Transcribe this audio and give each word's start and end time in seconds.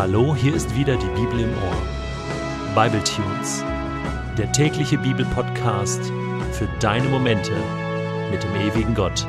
Hallo, 0.00 0.34
hier 0.34 0.54
ist 0.54 0.74
wieder 0.74 0.96
die 0.96 1.20
Bibel 1.20 1.40
im 1.40 1.50
Ohr. 1.50 2.74
Bible 2.74 3.04
Tunes, 3.04 3.62
der 4.38 4.50
tägliche 4.50 4.96
Bibelpodcast 4.96 6.10
für 6.52 6.66
deine 6.80 7.06
Momente 7.10 7.52
mit 8.30 8.42
dem 8.42 8.54
ewigen 8.54 8.94
Gott. 8.94 9.26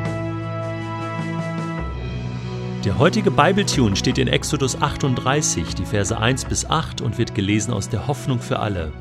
Der 2.85 2.97
heutige 2.97 3.31
Bible 3.31 3.65
Tune 3.65 3.97
steht 3.97 4.17
in 4.17 4.29
Exodus 4.29 4.81
38, 4.81 5.75
die 5.75 5.83
Verse 5.83 6.17
1 6.17 6.45
bis 6.45 6.65
8 6.65 7.01
und 7.01 7.17
wird 7.17 7.35
gelesen 7.35 7.73
aus 7.73 7.89
der 7.89 8.07
Hoffnung 8.07 8.39
für 8.39 8.59
alle. 8.59 8.93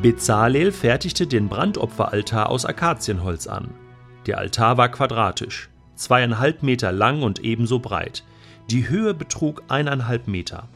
Bezalel 0.00 0.70
fertigte 0.70 1.26
den 1.26 1.48
Brandopferaltar 1.48 2.48
aus 2.48 2.64
Akazienholz 2.64 3.48
an. 3.48 3.70
Der 4.26 4.38
Altar 4.38 4.76
war 4.76 4.88
quadratisch, 4.88 5.68
zweieinhalb 5.96 6.62
Meter 6.62 6.92
lang 6.92 7.24
und 7.24 7.40
ebenso 7.40 7.80
breit. 7.80 8.22
Die 8.70 8.90
Höhe 8.90 9.14
betrug 9.14 9.62
eineinhalb 9.68 10.28
Meter. 10.28 10.68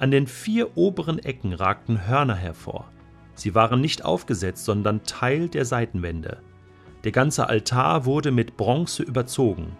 An 0.00 0.10
den 0.10 0.26
vier 0.26 0.76
oberen 0.76 1.20
Ecken 1.20 1.52
ragten 1.52 2.08
Hörner 2.08 2.34
hervor. 2.34 2.90
Sie 3.36 3.54
waren 3.54 3.80
nicht 3.80 4.04
aufgesetzt, 4.04 4.64
sondern 4.64 5.04
Teil 5.04 5.48
der 5.48 5.64
Seitenwände. 5.64 6.38
Der 7.04 7.12
ganze 7.12 7.48
Altar 7.48 8.06
wurde 8.06 8.32
mit 8.32 8.56
Bronze 8.56 9.04
überzogen. 9.04 9.76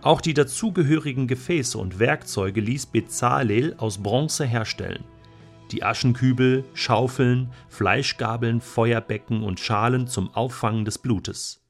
Auch 0.00 0.22
die 0.22 0.32
dazugehörigen 0.32 1.26
Gefäße 1.26 1.76
und 1.76 1.98
Werkzeuge 1.98 2.62
ließ 2.62 2.86
Bezalel 2.86 3.74
aus 3.76 3.98
Bronze 3.98 4.46
herstellen. 4.46 5.04
Die 5.72 5.82
Aschenkübel, 5.82 6.64
Schaufeln, 6.72 7.50
Fleischgabeln, 7.68 8.62
Feuerbecken 8.62 9.42
und 9.42 9.60
Schalen 9.60 10.06
zum 10.06 10.32
Auffangen 10.34 10.86
des 10.86 10.96
Blutes. 10.96 11.65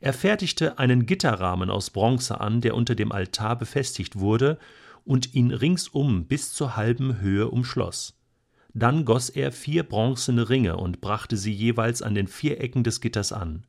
Er 0.00 0.12
fertigte 0.12 0.78
einen 0.78 1.06
Gitterrahmen 1.06 1.70
aus 1.70 1.90
Bronze 1.90 2.40
an, 2.40 2.60
der 2.60 2.74
unter 2.74 2.94
dem 2.94 3.12
Altar 3.12 3.56
befestigt 3.56 4.18
wurde 4.18 4.58
und 5.04 5.34
ihn 5.34 5.50
ringsum 5.50 6.26
bis 6.26 6.52
zur 6.52 6.76
halben 6.76 7.20
Höhe 7.20 7.48
umschloss. 7.48 8.18
Dann 8.72 9.04
goss 9.04 9.28
er 9.28 9.52
vier 9.52 9.84
bronzene 9.84 10.48
Ringe 10.48 10.76
und 10.76 11.00
brachte 11.00 11.36
sie 11.36 11.52
jeweils 11.52 12.02
an 12.02 12.14
den 12.14 12.26
vier 12.26 12.60
Ecken 12.60 12.82
des 12.82 13.00
Gitters 13.00 13.32
an. 13.32 13.66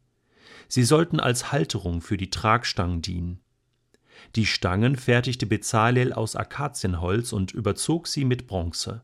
Sie 0.68 0.84
sollten 0.84 1.20
als 1.20 1.52
Halterung 1.52 2.02
für 2.02 2.18
die 2.18 2.32
Tragstangen 2.32 3.02
dienen. 3.02 3.40
Die 4.36 4.48
Stangen 4.48 4.96
fertigte 4.96 5.46
Bezalel 5.46 6.12
aus 6.12 6.36
Akazienholz 6.36 7.34
und 7.34 7.52
überzog 7.52 8.08
sie 8.08 8.26
mit 8.26 8.48
Bronze. 8.48 9.04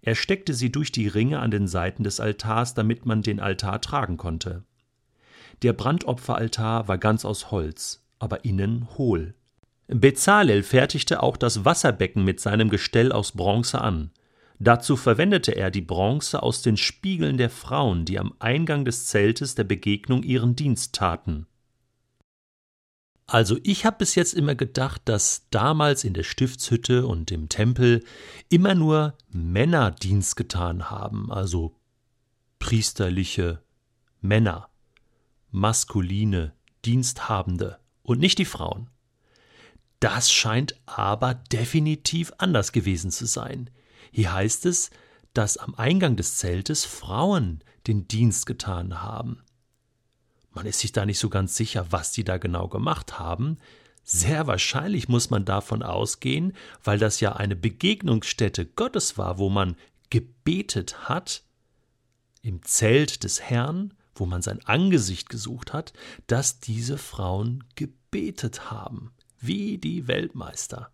Er 0.00 0.16
steckte 0.16 0.54
sie 0.54 0.72
durch 0.72 0.90
die 0.90 1.06
Ringe 1.06 1.38
an 1.38 1.52
den 1.52 1.68
Seiten 1.68 2.02
des 2.02 2.18
Altars, 2.18 2.74
damit 2.74 3.06
man 3.06 3.22
den 3.22 3.38
Altar 3.38 3.80
tragen 3.80 4.16
konnte. 4.16 4.64
Der 5.62 5.72
Brandopferaltar 5.72 6.88
war 6.88 6.98
ganz 6.98 7.24
aus 7.24 7.52
Holz, 7.52 8.04
aber 8.18 8.44
innen 8.44 8.88
hohl. 8.98 9.34
Bezalel 9.86 10.62
fertigte 10.62 11.22
auch 11.22 11.36
das 11.36 11.64
Wasserbecken 11.64 12.24
mit 12.24 12.40
seinem 12.40 12.68
Gestell 12.68 13.12
aus 13.12 13.32
Bronze 13.32 13.80
an. 13.80 14.10
Dazu 14.58 14.96
verwendete 14.96 15.52
er 15.52 15.70
die 15.70 15.80
Bronze 15.80 16.42
aus 16.42 16.62
den 16.62 16.76
Spiegeln 16.76 17.36
der 17.36 17.50
Frauen, 17.50 18.04
die 18.04 18.18
am 18.18 18.32
Eingang 18.38 18.84
des 18.84 19.06
Zeltes 19.06 19.54
der 19.54 19.64
Begegnung 19.64 20.22
ihren 20.22 20.56
Dienst 20.56 20.94
taten. 20.94 21.46
Also 23.26 23.56
ich 23.62 23.86
habe 23.86 23.98
bis 23.98 24.14
jetzt 24.14 24.34
immer 24.34 24.54
gedacht, 24.54 25.02
dass 25.04 25.48
damals 25.50 26.04
in 26.04 26.12
der 26.12 26.22
Stiftshütte 26.22 27.06
und 27.06 27.30
im 27.30 27.48
Tempel 27.48 28.04
immer 28.48 28.74
nur 28.74 29.16
Männer 29.30 29.92
Dienst 29.92 30.36
getan 30.36 30.90
haben, 30.90 31.32
also 31.32 31.76
priesterliche 32.58 33.62
Männer 34.20 34.68
maskuline, 35.52 36.52
diensthabende 36.84 37.78
und 38.02 38.18
nicht 38.18 38.38
die 38.38 38.44
Frauen. 38.44 38.90
Das 40.00 40.32
scheint 40.32 40.74
aber 40.84 41.34
definitiv 41.34 42.32
anders 42.38 42.72
gewesen 42.72 43.12
zu 43.12 43.26
sein. 43.26 43.70
Hier 44.10 44.32
heißt 44.32 44.66
es, 44.66 44.90
dass 45.32 45.56
am 45.58 45.76
Eingang 45.76 46.16
des 46.16 46.36
Zeltes 46.36 46.84
Frauen 46.84 47.62
den 47.86 48.08
Dienst 48.08 48.46
getan 48.46 49.00
haben. 49.00 49.42
Man 50.50 50.66
ist 50.66 50.80
sich 50.80 50.92
da 50.92 51.06
nicht 51.06 51.18
so 51.18 51.30
ganz 51.30 51.56
sicher, 51.56 51.86
was 51.90 52.12
die 52.12 52.24
da 52.24 52.36
genau 52.38 52.68
gemacht 52.68 53.18
haben. 53.18 53.58
Sehr 54.04 54.46
wahrscheinlich 54.46 55.08
muss 55.08 55.30
man 55.30 55.44
davon 55.44 55.82
ausgehen, 55.82 56.54
weil 56.82 56.98
das 56.98 57.20
ja 57.20 57.34
eine 57.34 57.56
Begegnungsstätte 57.56 58.66
Gottes 58.66 59.16
war, 59.16 59.38
wo 59.38 59.48
man 59.48 59.76
gebetet 60.10 61.08
hat, 61.08 61.44
im 62.42 62.62
Zelt 62.62 63.22
des 63.22 63.40
Herrn, 63.40 63.94
wo 64.14 64.26
man 64.26 64.42
sein 64.42 64.60
Angesicht 64.64 65.28
gesucht 65.28 65.72
hat, 65.72 65.92
dass 66.26 66.60
diese 66.60 66.98
Frauen 66.98 67.64
gebetet 67.74 68.70
haben, 68.70 69.12
wie 69.38 69.78
die 69.78 70.08
Weltmeister. 70.08 70.90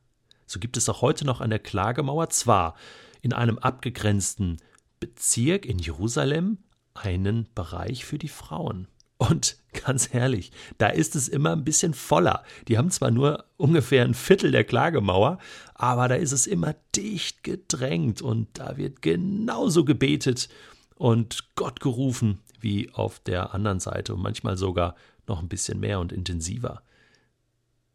So 0.46 0.60
gibt 0.60 0.76
es 0.76 0.88
auch 0.88 1.02
heute 1.02 1.24
noch 1.24 1.40
an 1.40 1.50
der 1.50 1.58
Klagemauer 1.58 2.30
zwar 2.30 2.74
in 3.20 3.32
einem 3.32 3.58
abgegrenzten 3.58 4.58
Bezirk 5.00 5.66
in 5.66 5.78
Jerusalem 5.78 6.58
einen 6.94 7.48
Bereich 7.54 8.04
für 8.04 8.18
die 8.18 8.28
Frauen. 8.28 8.88
Und 9.18 9.56
ganz 9.84 10.14
ehrlich, 10.14 10.52
da 10.78 10.88
ist 10.88 11.16
es 11.16 11.28
immer 11.28 11.52
ein 11.52 11.64
bisschen 11.64 11.92
voller. 11.92 12.44
Die 12.68 12.78
haben 12.78 12.90
zwar 12.90 13.10
nur 13.10 13.44
ungefähr 13.56 14.04
ein 14.04 14.14
Viertel 14.14 14.52
der 14.52 14.64
Klagemauer, 14.64 15.38
aber 15.74 16.08
da 16.08 16.14
ist 16.14 16.32
es 16.32 16.46
immer 16.46 16.74
dicht 16.94 17.42
gedrängt 17.42 18.22
und 18.22 18.48
da 18.54 18.76
wird 18.76 19.02
genauso 19.02 19.84
gebetet 19.84 20.48
und 20.94 21.54
Gott 21.56 21.80
gerufen 21.80 22.40
wie 22.60 22.92
auf 22.92 23.20
der 23.20 23.54
anderen 23.54 23.80
Seite 23.80 24.14
und 24.14 24.22
manchmal 24.22 24.56
sogar 24.56 24.94
noch 25.26 25.40
ein 25.40 25.48
bisschen 25.48 25.80
mehr 25.80 26.00
und 26.00 26.12
intensiver. 26.12 26.82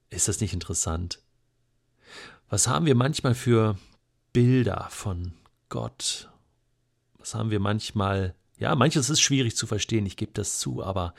Ist 0.09 0.27
das 0.27 0.41
nicht 0.41 0.53
interessant? 0.53 1.19
Was 2.49 2.67
haben 2.67 2.85
wir 2.85 2.95
manchmal 2.95 3.35
für 3.35 3.77
Bilder 4.31 4.87
von 4.89 5.33
Gott? 5.69 6.29
Was 7.17 7.33
haben 7.33 7.49
wir 7.49 7.59
manchmal, 7.59 8.35
ja, 8.57 8.75
manches 8.75 9.09
ist 9.09 9.21
schwierig 9.21 9.55
zu 9.55 9.65
verstehen, 9.65 10.05
ich 10.05 10.17
gebe 10.17 10.33
das 10.33 10.59
zu, 10.59 10.83
aber 10.83 11.13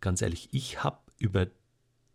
ganz 0.00 0.22
ehrlich, 0.22 0.48
ich 0.52 0.82
habe 0.82 0.98
über 1.18 1.46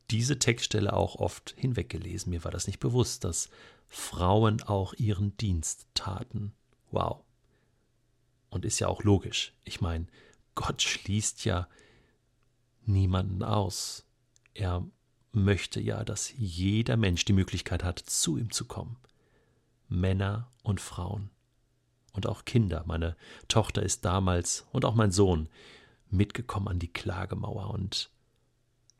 diese 0.10 0.38
Textstelle 0.40 0.94
auch 0.94 1.16
oft 1.16 1.54
hinweggelesen. 1.58 2.32
Mir 2.32 2.44
war 2.44 2.52
das 2.52 2.68
nicht 2.68 2.80
bewusst, 2.80 3.24
dass 3.24 3.50
Frauen 3.88 4.62
auch 4.64 4.94
ihren 4.94 5.36
Dienst 5.38 5.88
taten. 5.94 6.54
Wow. 6.92 7.24
Und 8.50 8.66
ist 8.66 8.80
ja 8.80 8.90
auch 8.90 9.04
logisch. 9.04 9.54
Ich 9.64 9.80
meine, 9.80 10.08
Gott 10.56 10.82
schließt 10.82 11.46
ja 11.46 11.68
niemanden 12.86 13.44
aus. 13.44 14.06
Er 14.54 14.86
möchte 15.32 15.80
ja, 15.80 16.04
dass 16.04 16.34
jeder 16.38 16.98
Mensch 16.98 17.26
die 17.26 17.34
Möglichkeit 17.34 17.84
hat, 17.84 18.00
zu 18.00 18.38
ihm 18.38 18.52
zu 18.52 18.66
kommen. 18.66 18.98
Männer 19.88 20.52
und 20.64 20.82
Frauen. 20.82 21.30
Und 22.14 22.28
auch 22.28 22.44
Kinder. 22.44 22.84
Meine 22.86 23.16
Tochter 23.48 23.84
ist 23.84 24.04
damals 24.04 24.66
und 24.72 24.84
auch 24.84 24.96
mein 24.96 25.12
Sohn 25.12 25.48
mitgekommen 26.10 26.68
an 26.68 26.80
die 26.80 26.92
Klagemauer 26.92 27.70
und 27.70 28.10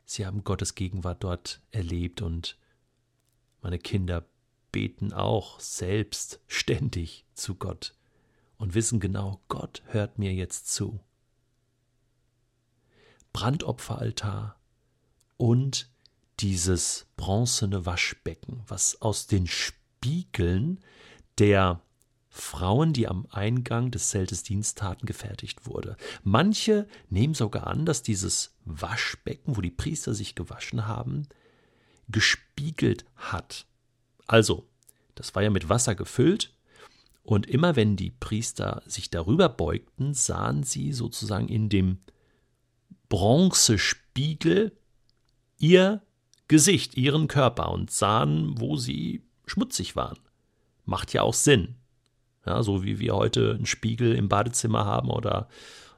sie 0.06 0.24
haben 0.24 0.44
Gottes 0.44 0.74
Gegenwart 0.74 1.22
dort 1.22 1.60
erlebt 1.70 2.22
und 2.22 2.56
meine 3.60 3.78
Kinder 3.78 4.24
beten 4.72 5.12
auch 5.12 5.60
selbst 5.60 6.40
ständig 6.46 7.26
zu 7.34 7.54
Gott 7.54 7.94
und 8.56 8.74
wissen 8.74 8.98
genau, 8.98 9.40
Gott 9.48 9.82
hört 9.86 10.18
mir 10.18 10.32
jetzt 10.32 10.72
zu. 10.72 11.00
Brandopferaltar 13.32 14.56
und 15.36 15.88
dieses 16.40 17.06
bronzene 17.16 17.86
Waschbecken, 17.86 18.62
was 18.66 19.00
aus 19.00 19.26
den 19.26 19.46
Spiegeln 19.46 20.80
der 21.38 21.80
Frauen, 22.28 22.92
die 22.92 23.08
am 23.08 23.26
Eingang 23.30 23.90
des 23.90 24.08
Zeltes 24.08 24.42
Dienst 24.42 24.78
taten, 24.78 25.06
gefertigt 25.06 25.66
wurde. 25.66 25.96
Manche 26.22 26.88
nehmen 27.10 27.34
sogar 27.34 27.66
an, 27.66 27.84
dass 27.84 28.02
dieses 28.02 28.54
Waschbecken, 28.64 29.56
wo 29.56 29.60
die 29.60 29.70
Priester 29.70 30.14
sich 30.14 30.34
gewaschen 30.34 30.86
haben, 30.86 31.28
gespiegelt 32.08 33.04
hat. 33.16 33.66
Also, 34.26 34.66
das 35.14 35.34
war 35.34 35.42
ja 35.42 35.50
mit 35.50 35.68
Wasser 35.68 35.94
gefüllt, 35.94 36.54
und 37.24 37.46
immer 37.46 37.76
wenn 37.76 37.96
die 37.96 38.10
Priester 38.10 38.82
sich 38.86 39.10
darüber 39.10 39.48
beugten, 39.48 40.14
sahen 40.14 40.64
sie 40.64 40.92
sozusagen 40.92 41.48
in 41.48 41.68
dem 41.68 41.98
Bronzespiegel 43.12 44.72
ihr 45.58 46.00
Gesicht, 46.48 46.96
ihren 46.96 47.28
Körper 47.28 47.70
und 47.70 47.90
sahen, 47.90 48.58
wo 48.58 48.76
sie 48.76 49.22
schmutzig 49.44 49.96
waren. 49.96 50.18
Macht 50.86 51.12
ja 51.12 51.20
auch 51.20 51.34
Sinn. 51.34 51.74
Ja, 52.46 52.62
so 52.62 52.82
wie 52.82 53.00
wir 53.00 53.14
heute 53.14 53.50
einen 53.50 53.66
Spiegel 53.66 54.14
im 54.14 54.30
Badezimmer 54.30 54.86
haben 54.86 55.10
oder 55.10 55.50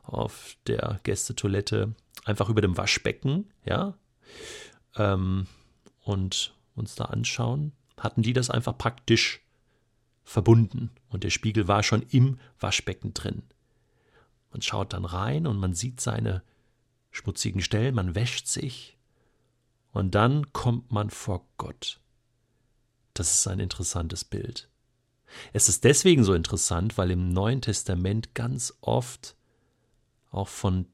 auf 0.03 0.57
der 0.67 0.99
Gästetoilette 1.05 1.95
einfach 2.25 2.49
über 2.49 2.61
dem 2.61 2.77
Waschbecken, 2.77 3.49
ja, 3.65 3.95
ähm, 4.97 5.47
und 6.01 6.53
uns 6.75 6.97
da 6.97 7.05
anschauen, 7.05 7.71
hatten 7.97 8.23
die 8.23 8.33
das 8.33 8.51
einfach 8.51 8.77
praktisch 8.77 9.41
verbunden 10.25 10.91
und 11.11 11.23
der 11.23 11.31
Spiegel 11.31 11.69
war 11.69 11.85
schon 11.85 12.03
im 12.11 12.41
Waschbecken 12.59 13.15
drin. 13.15 13.45
Man 14.51 14.63
schaut 14.63 14.93
dann 14.93 15.05
rein 15.05 15.47
und 15.47 15.59
man 15.59 15.75
sieht 15.75 16.01
seine 16.01 16.43
schmutzigen 17.15 17.63
Stellen, 17.63 17.95
man 17.95 18.15
wäscht 18.15 18.49
sich 18.49 18.99
und 19.93 20.15
dann 20.15 20.53
kommt 20.53 20.91
man 20.91 21.11
vor 21.11 21.47
Gott. 21.57 22.01
Das 23.15 23.35
ist 23.35 23.47
ein 23.47 23.61
interessantes 23.61 24.25
Bild. 24.25 24.69
Es 25.53 25.69
ist 25.69 25.85
deswegen 25.85 26.25
so 26.25 26.35
interessant, 26.35 26.99
weil 26.99 27.13
im 27.13 27.29
Neuen 27.29 27.63
Testament 27.63 28.35
ganz 28.35 28.75
oft 28.81 29.37
auch 30.31 30.49
von 30.49 30.87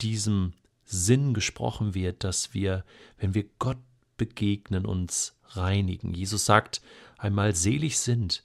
diesem 0.00 0.54
Sinn 0.84 1.34
gesprochen 1.34 1.94
wird, 1.94 2.22
dass 2.24 2.54
wir, 2.54 2.84
wenn 3.18 3.34
wir 3.34 3.44
Gott 3.58 3.78
begegnen, 4.16 4.86
uns 4.86 5.36
reinigen. 5.48 6.14
Jesus 6.14 6.44
sagt 6.44 6.80
einmal, 7.18 7.56
selig 7.56 7.98
sind 7.98 8.44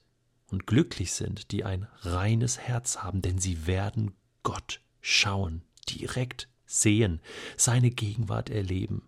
und 0.49 0.65
glücklich 0.65 1.13
sind, 1.13 1.51
die 1.51 1.63
ein 1.63 1.87
reines 2.01 2.57
Herz 2.57 2.97
haben, 2.97 3.21
denn 3.21 3.37
sie 3.37 3.67
werden 3.67 4.13
Gott 4.41 4.81
schauen, 5.01 5.61
direkt 5.87 6.47
sehen, 6.69 7.19
seine 7.57 7.89
Gegenwart 7.89 8.49
erleben. 8.49 9.01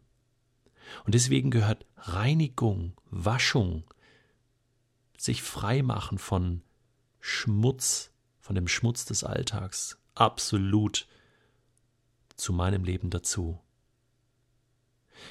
Und 1.05 1.13
deswegen 1.13 1.51
gehört 1.51 1.85
Reinigung, 1.95 2.93
Waschung, 3.11 3.83
sich 5.17 5.43
freimachen 5.43 6.17
von 6.17 6.63
Schmutz, 7.19 8.11
von 8.39 8.55
dem 8.55 8.67
Schmutz 8.67 9.05
des 9.05 9.23
Alltags, 9.23 9.99
absolut 10.15 11.07
zu 12.35 12.51
meinem 12.51 12.83
Leben 12.83 13.11
dazu. 13.11 13.59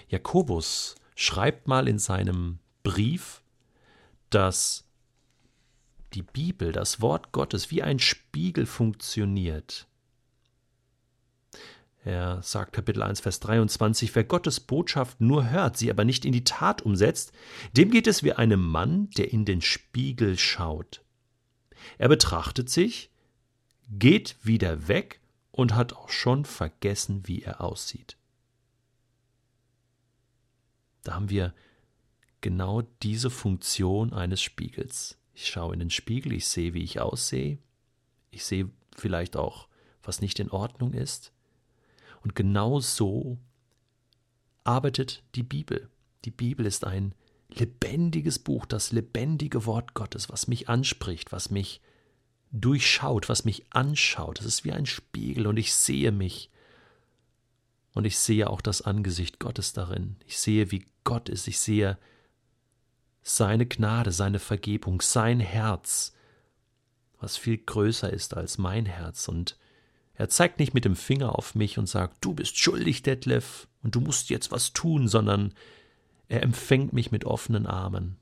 Jakobus 0.09 0.95
schreibt 1.17 1.67
mal 1.67 1.89
in 1.89 1.99
seinem 1.99 2.61
Brief, 2.85 3.43
dass 4.31 4.85
die 6.15 6.23
Bibel, 6.23 6.71
das 6.71 7.01
Wort 7.01 7.33
Gottes, 7.33 7.73
wie 7.73 7.83
ein 7.83 7.99
Spiegel 7.99 8.67
funktioniert. 8.67 9.89
Er 12.03 12.43
sagt 12.43 12.73
Kapitel 12.73 13.03
1, 13.03 13.21
Vers 13.21 13.41
23, 13.41 14.15
wer 14.15 14.25
Gottes 14.25 14.61
Botschaft 14.61 15.21
nur 15.21 15.51
hört, 15.51 15.77
sie 15.77 15.91
aber 15.91 16.05
nicht 16.05 16.25
in 16.25 16.33
die 16.33 16.45
Tat 16.45 16.81
umsetzt, 16.81 17.33
dem 17.77 17.91
geht 17.91 18.07
es 18.07 18.23
wie 18.23 18.33
einem 18.33 18.63
Mann, 18.63 19.11
der 19.11 19.33
in 19.33 19.45
den 19.45 19.61
Spiegel 19.61 20.39
schaut. 20.39 21.03
Er 21.99 22.09
betrachtet 22.09 22.71
sich, 22.71 23.11
geht 23.91 24.37
wieder 24.43 24.89
weg 24.89 25.21
und 25.51 25.75
hat 25.75 25.93
auch 25.93 26.09
schon 26.09 26.47
vergessen, 26.47 27.27
wie 27.27 27.43
er 27.43 27.61
aussieht. 27.61 28.17
Da 31.03 31.15
haben 31.15 31.29
wir 31.29 31.55
genau 32.41 32.83
diese 33.03 33.31
Funktion 33.31 34.13
eines 34.15 34.41
Spiegels. 34.41 35.19
Ich 35.35 35.49
schaue 35.49 35.75
in 35.75 35.81
den 35.81 35.91
Spiegel, 35.91 36.33
ich 36.33 36.47
sehe, 36.47 36.73
wie 36.73 36.83
ich 36.83 37.01
aussehe, 37.01 37.59
ich 38.31 38.45
sehe 38.45 38.71
vielleicht 38.97 39.37
auch, 39.37 39.69
was 40.03 40.21
nicht 40.23 40.39
in 40.39 40.51
Ordnung 40.51 40.95
ist, 40.95 41.33
und 42.23 42.35
genau 42.35 42.81
so 42.81 43.39
arbeitet 44.65 45.23
die 45.35 45.43
Bibel. 45.43 45.89
Die 46.25 46.31
Bibel 46.31 46.67
ist 46.67 46.85
ein 46.85 47.15
lebendiges 47.49 48.39
Buch, 48.39 48.67
das 48.67 48.93
lebendige 48.93 49.67
Wort 49.67 49.95
Gottes, 49.95 50.29
was 50.29 50.47
mich 50.47 50.69
anspricht, 50.69 51.33
was 51.33 51.51
mich 51.51 51.81
durchschaut, 52.53 53.29
was 53.29 53.45
mich 53.45 53.67
anschaut. 53.71 54.41
Es 54.41 54.47
ist 54.47 54.65
wie 54.65 54.73
ein 54.73 54.87
Spiegel 54.87 55.47
und 55.47 55.57
ich 55.57 55.75
sehe 55.75 56.13
mich. 56.13 56.51
Und 57.93 58.05
ich 58.05 58.19
sehe 58.19 58.49
auch 58.49 58.61
das 58.61 58.83
Angesicht 58.83 59.41
Gottes 59.41 59.73
darin. 59.73 60.17
Ich 60.25 60.39
sehe, 60.39 60.71
wie 60.71 60.87
Gott 61.05 61.29
ist. 61.29 61.49
Ich 61.49 61.59
sehe 61.59 61.99
seine 63.23 63.67
Gnade, 63.67 64.13
seine 64.13 64.39
Vergebung, 64.39 65.01
sein 65.01 65.41
Herz, 65.41 66.15
was 67.19 67.37
viel 67.37 67.59
größer 67.59 68.13
ist 68.13 68.37
als 68.37 68.59
mein 68.59 68.87
Herz. 68.87 69.29
Und 69.29 69.59
er 70.21 70.29
zeigt 70.29 70.59
nicht 70.59 70.75
mit 70.75 70.85
dem 70.85 70.97
Finger 70.97 71.39
auf 71.39 71.55
mich 71.55 71.79
und 71.79 71.89
sagt, 71.89 72.23
du 72.23 72.35
bist 72.35 72.59
schuldig, 72.59 73.03
Detlef, 73.03 73.69
und 73.83 73.95
du 73.95 74.03
musst 74.03 74.29
jetzt 74.29 74.53
was 74.53 74.75
tun, 74.75 75.09
sondern 75.09 75.55
er 76.29 76.43
empfängt 76.43 76.93
mich 76.93 77.11
mit 77.11 77.25
offenen 77.25 77.67
Armen 77.67 78.19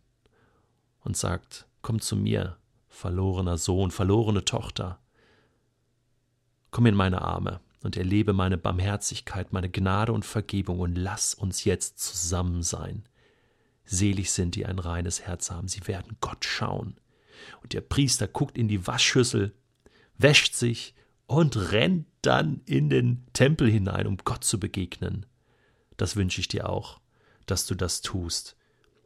und 1.00 1.16
sagt, 1.16 1.66
komm 1.82 2.00
zu 2.00 2.14
mir, 2.14 2.56
verlorener 2.88 3.58
Sohn, 3.58 3.90
verlorene 3.90 4.44
Tochter. 4.44 5.00
Komm 6.70 6.86
in 6.86 6.94
meine 6.94 7.20
Arme 7.22 7.58
und 7.82 7.96
erlebe 7.96 8.32
meine 8.32 8.58
Barmherzigkeit, 8.58 9.52
meine 9.52 9.68
Gnade 9.68 10.12
und 10.12 10.24
Vergebung 10.24 10.78
und 10.78 10.94
lass 10.94 11.34
uns 11.34 11.64
jetzt 11.64 11.98
zusammen 11.98 12.62
sein. 12.62 13.08
Selig 13.84 14.30
sind, 14.30 14.54
die 14.54 14.66
ein 14.66 14.78
reines 14.78 15.22
Herz 15.22 15.50
haben, 15.50 15.66
sie 15.66 15.84
werden 15.88 16.16
Gott 16.20 16.44
schauen. 16.44 16.94
Und 17.60 17.72
der 17.72 17.80
Priester 17.80 18.28
guckt 18.28 18.56
in 18.56 18.68
die 18.68 18.86
Waschschüssel, 18.86 19.52
wäscht 20.16 20.54
sich 20.54 20.94
und 21.28 21.70
rennt 21.72 22.06
dann 22.22 22.62
in 22.66 22.90
den 22.90 23.24
Tempel 23.34 23.70
hinein, 23.70 24.08
um 24.08 24.16
Gott 24.24 24.42
zu 24.42 24.58
begegnen. 24.58 25.26
Das 25.96 26.16
wünsche 26.16 26.40
ich 26.40 26.48
dir 26.48 26.68
auch, 26.68 26.98
dass 27.46 27.66
du 27.66 27.76
das 27.76 28.00
tust. 28.00 28.56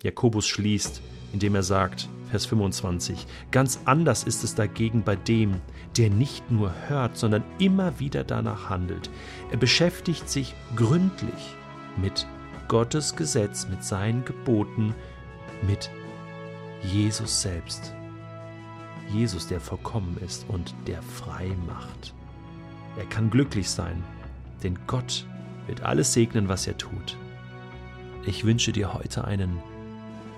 Jakobus 0.03 0.47
schließt, 0.47 1.01
indem 1.33 1.55
er 1.55 1.63
sagt, 1.63 2.09
Vers 2.31 2.47
25, 2.47 3.27
ganz 3.51 3.81
anders 3.85 4.25
ist 4.25 4.43
es 4.43 4.55
dagegen 4.55 5.03
bei 5.05 5.17
dem, 5.17 5.61
der 5.97 6.11
nicht 6.11 6.51
nur 6.51 6.73
hört, 6.89 7.17
sondern 7.17 7.45
immer 7.59 7.99
wieder 8.01 8.25
danach 8.25 8.71
handelt. 8.71 9.11
Er 9.51 9.59
beschäftigt 9.59 10.29
sich 10.29 10.55
gründlich 10.75 11.57
mit 12.01 12.27
Gottes 12.69 13.17
Gesetz, 13.17 13.69
mit 13.69 13.85
seinen 13.85 14.25
Geboten, 14.25 14.95
mit 15.67 15.91
Jesus 16.83 17.43
selbst. 17.43 17.95
Jesus, 19.13 19.47
der 19.47 19.61
vollkommen 19.61 20.17
ist 20.25 20.47
und 20.49 20.75
der 20.87 21.03
frei 21.03 21.51
macht. 21.67 22.15
Er 22.97 23.05
kann 23.07 23.31
glücklich 23.31 23.71
sein, 23.71 24.03
denn 24.63 24.79
Gott 24.87 25.27
wird 25.67 25.83
alles 25.83 26.13
segnen, 26.13 26.49
was 26.49 26.67
er 26.67 26.77
tut. 26.77 27.17
Ich 28.25 28.45
wünsche 28.45 28.73
dir 28.73 28.95
heute 28.95 29.25
einen 29.25 29.59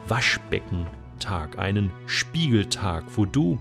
Waschbeckentag, 0.08 1.58
einen 1.58 1.90
Spiegeltag, 2.06 3.04
wo 3.16 3.24
du 3.24 3.58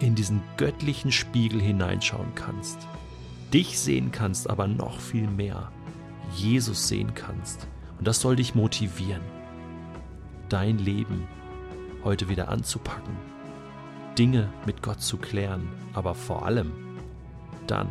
in 0.00 0.14
diesen 0.14 0.42
göttlichen 0.56 1.12
Spiegel 1.12 1.60
hineinschauen 1.60 2.34
kannst, 2.34 2.78
dich 3.52 3.78
sehen 3.78 4.10
kannst, 4.12 4.48
aber 4.48 4.66
noch 4.66 4.98
viel 4.98 5.28
mehr 5.28 5.70
Jesus 6.34 6.88
sehen 6.88 7.14
kannst. 7.14 7.66
Und 7.98 8.06
das 8.06 8.20
soll 8.20 8.36
dich 8.36 8.54
motivieren, 8.54 9.22
dein 10.48 10.78
Leben 10.78 11.26
heute 12.02 12.28
wieder 12.28 12.48
anzupacken, 12.48 13.14
Dinge 14.20 14.50
mit 14.66 14.82
Gott 14.82 15.00
zu 15.00 15.16
klären, 15.16 15.66
aber 15.94 16.14
vor 16.14 16.44
allem 16.44 16.72
dann 17.66 17.88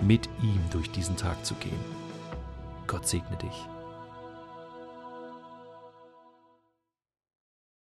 mit 0.00 0.28
ihm 0.40 0.60
durch 0.70 0.88
diesen 0.92 1.16
Tag 1.16 1.44
zu 1.44 1.54
gehen. 1.54 1.80
Gott 2.86 3.04
segne 3.08 3.36
dich. 3.36 3.66